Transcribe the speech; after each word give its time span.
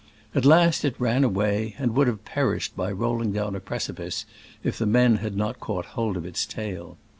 At 0.33 0.45
last 0.45 0.83
it 0.83 0.95
ran 0.99 1.23
away, 1.23 1.75
and 1.77 1.93
would 1.95 2.07
have 2.07 2.25
perished 2.25 2.75
by 2.75 2.91
roll 2.91 3.21
ing 3.21 3.33
down 3.33 3.55
a 3.55 3.59
precipice 3.59 4.25
if 4.63 4.79
the 4.79 4.87
men 4.87 5.17
had 5.17 5.37
not 5.37 5.59
caught 5.59 5.85
hold 5.93 6.17
of 6.17 6.25
its 6.25 6.47
tail. 6.47 6.97